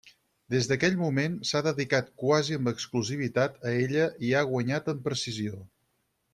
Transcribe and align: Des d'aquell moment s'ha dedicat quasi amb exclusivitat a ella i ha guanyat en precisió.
Des 0.51 0.69
d'aquell 0.69 0.95
moment 1.01 1.35
s'ha 1.49 1.61
dedicat 1.67 2.09
quasi 2.23 2.57
amb 2.59 2.73
exclusivitat 2.73 3.61
a 3.73 3.77
ella 3.85 4.09
i 4.31 4.35
ha 4.41 4.45
guanyat 4.55 4.93
en 4.97 5.07
precisió. 5.09 5.65